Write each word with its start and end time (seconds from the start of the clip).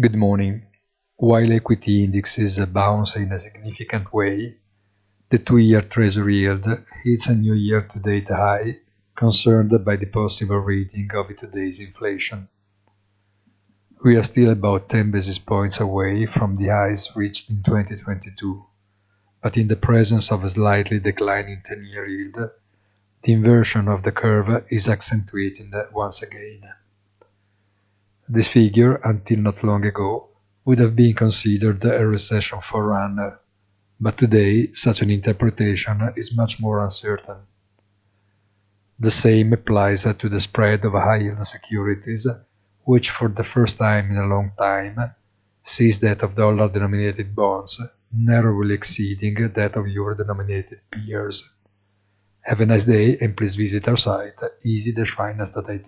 Good 0.00 0.14
morning. 0.14 0.62
While 1.16 1.50
equity 1.50 2.04
indexes 2.04 2.64
bounce 2.66 3.16
in 3.16 3.32
a 3.32 3.38
significant 3.40 4.14
way, 4.14 4.54
the 5.28 5.40
two-year 5.40 5.80
Treasury 5.80 6.36
yield 6.36 6.66
hits 7.02 7.26
a 7.26 7.34
new 7.34 7.54
year-to-date 7.54 8.28
high, 8.28 8.76
concerned 9.16 9.72
by 9.84 9.96
the 9.96 10.06
possible 10.06 10.60
reading 10.60 11.10
of 11.16 11.34
today's 11.36 11.80
inflation. 11.80 12.46
We 14.04 14.14
are 14.14 14.22
still 14.22 14.52
about 14.52 14.88
10 14.88 15.10
basis 15.10 15.40
points 15.40 15.80
away 15.80 16.26
from 16.26 16.54
the 16.54 16.68
highs 16.68 17.16
reached 17.16 17.50
in 17.50 17.64
2022, 17.64 18.64
but 19.42 19.56
in 19.56 19.66
the 19.66 19.74
presence 19.74 20.30
of 20.30 20.44
a 20.44 20.48
slightly 20.48 21.00
declining 21.00 21.62
10-year 21.68 22.06
yield, 22.06 22.38
the 23.22 23.32
inversion 23.32 23.88
of 23.88 24.04
the 24.04 24.12
curve 24.12 24.64
is 24.70 24.88
accentuated 24.88 25.74
once 25.92 26.22
again. 26.22 26.62
This 28.30 28.48
figure, 28.48 28.96
until 29.04 29.38
not 29.38 29.64
long 29.64 29.86
ago, 29.86 30.28
would 30.66 30.78
have 30.80 30.94
been 30.94 31.14
considered 31.14 31.82
a 31.84 32.06
recession 32.06 32.60
forerunner, 32.60 33.40
but 33.98 34.18
today 34.18 34.70
such 34.74 35.00
an 35.00 35.10
interpretation 35.10 36.12
is 36.14 36.36
much 36.36 36.60
more 36.60 36.84
uncertain. 36.84 37.38
The 39.00 39.10
same 39.10 39.54
applies 39.54 40.02
to 40.02 40.28
the 40.28 40.40
spread 40.40 40.84
of 40.84 40.92
high-yield 40.92 41.46
securities, 41.46 42.26
which 42.84 43.10
for 43.10 43.28
the 43.28 43.44
first 43.44 43.78
time 43.78 44.10
in 44.10 44.18
a 44.18 44.26
long 44.26 44.52
time 44.58 45.14
sees 45.62 46.00
that 46.00 46.22
of 46.22 46.34
dollar-denominated 46.34 47.34
bonds 47.34 47.80
narrowly 48.12 48.74
exceeding 48.74 49.52
that 49.54 49.76
of 49.76 49.88
euro-denominated 49.88 50.80
peers. 50.90 51.48
Have 52.42 52.60
a 52.60 52.66
nice 52.66 52.84
day 52.84 53.16
and 53.20 53.34
please 53.34 53.54
visit 53.54 53.88
our 53.88 53.96
site 53.96 54.38
easy-finance.it. 54.64 55.86